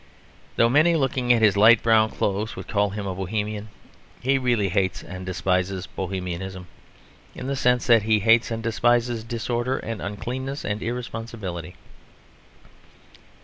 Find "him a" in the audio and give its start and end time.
2.89-3.13